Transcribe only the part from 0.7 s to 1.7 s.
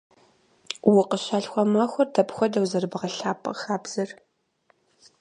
Укъыщалъхуа